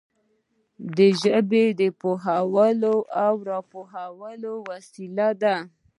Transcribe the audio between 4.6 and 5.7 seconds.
وسیله ده